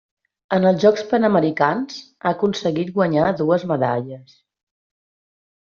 En 0.55 0.63
els 0.69 0.79
Jocs 0.83 1.03
Panamericans 1.11 1.99
ha 1.99 2.31
aconseguit 2.33 2.91
guanyar 2.97 3.29
dues 3.45 3.69
medalles. 3.75 4.37